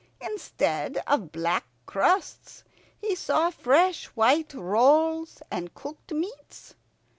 [0.19, 2.63] Instead of black crusts
[2.99, 6.73] he saw fresh white rolls and cooked meats.